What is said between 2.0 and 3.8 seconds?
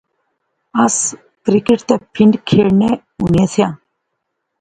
پھنڈ کھیڈنے ہونے سیاں